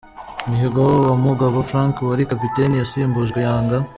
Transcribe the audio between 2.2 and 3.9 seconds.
kapiteni yasimbujwe yanga.